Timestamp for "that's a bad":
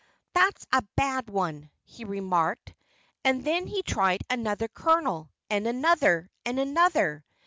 0.33-1.29